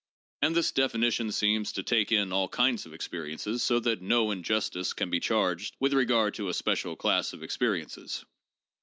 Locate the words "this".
0.55-0.71